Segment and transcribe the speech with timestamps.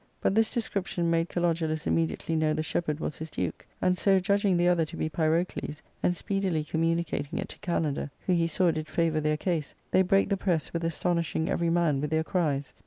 [0.19, 4.57] But this description made Kalodulus immediately know the shepherd was his duke; and so judging
[4.57, 8.87] the other to be Pyrocles, and speedily communicating it to Kalander, who he saw did
[8.89, 12.73] favour their case, they brake the press with astonishing every man with their cries.